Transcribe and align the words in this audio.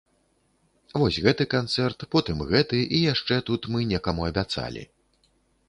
Вось 1.01 1.19
гэты 1.25 1.43
канцэрт, 1.55 2.07
потым 2.17 2.41
гэты, 2.53 2.81
і 2.87 2.97
яшчэ 3.13 3.39
тут 3.51 3.69
мы 3.77 3.87
некаму 3.93 4.21
абяцалі. 4.33 4.83